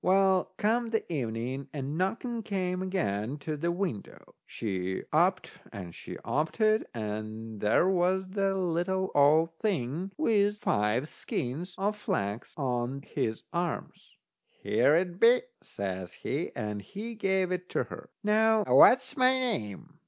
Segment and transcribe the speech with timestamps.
[0.03, 4.33] Well, come the evening a knocking came again to the window.
[4.47, 11.07] She upped and she oped it, and there was the little old thing with five
[11.07, 13.91] skeins of flax on his arm.
[14.63, 18.09] "Here it be," says he, and he gave it to her.
[18.23, 19.99] "Now, what's my name?"